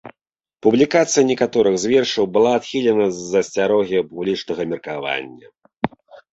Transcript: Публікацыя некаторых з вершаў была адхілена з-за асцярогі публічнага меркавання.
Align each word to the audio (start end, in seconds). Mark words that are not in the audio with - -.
Публікацыя 0.65 1.23
некаторых 1.31 1.75
з 1.83 1.91
вершаў 1.93 2.25
была 2.39 2.55
адхілена 2.61 3.05
з-за 3.19 3.45
асцярогі 3.47 4.05
публічнага 4.11 4.61
меркавання. 4.75 5.47